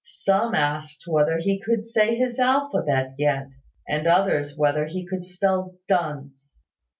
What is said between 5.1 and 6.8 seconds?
spell "dunce."